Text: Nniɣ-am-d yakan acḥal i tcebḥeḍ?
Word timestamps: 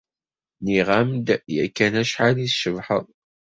Nniɣ-am-d 0.59 1.27
yakan 1.55 1.93
acḥal 2.01 2.35
i 2.39 2.47
tcebḥeḍ? 2.49 3.05